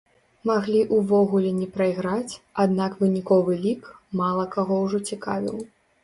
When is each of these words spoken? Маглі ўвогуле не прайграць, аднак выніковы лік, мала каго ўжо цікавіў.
Маглі 0.49 0.79
ўвогуле 0.99 1.49
не 1.57 1.65
прайграць, 1.75 2.39
аднак 2.63 2.95
выніковы 3.01 3.53
лік, 3.65 3.83
мала 4.23 4.47
каго 4.57 4.79
ўжо 4.85 4.97
цікавіў. 5.13 5.61